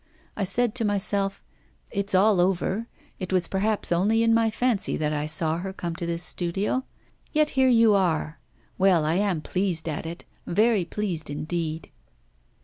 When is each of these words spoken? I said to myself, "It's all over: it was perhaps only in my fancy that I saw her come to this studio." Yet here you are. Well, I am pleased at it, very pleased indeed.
I 0.35 0.45
said 0.45 0.73
to 0.73 0.83
myself, 0.83 1.43
"It's 1.91 2.15
all 2.15 2.39
over: 2.41 2.87
it 3.19 3.31
was 3.31 3.47
perhaps 3.47 3.91
only 3.91 4.23
in 4.23 4.33
my 4.33 4.49
fancy 4.49 4.97
that 4.97 5.13
I 5.13 5.27
saw 5.27 5.59
her 5.59 5.71
come 5.73 5.95
to 5.97 6.07
this 6.07 6.23
studio." 6.23 6.85
Yet 7.33 7.49
here 7.49 7.69
you 7.69 7.93
are. 7.93 8.39
Well, 8.79 9.05
I 9.05 9.13
am 9.13 9.41
pleased 9.41 9.87
at 9.87 10.07
it, 10.07 10.25
very 10.47 10.85
pleased 10.85 11.29
indeed. 11.29 11.91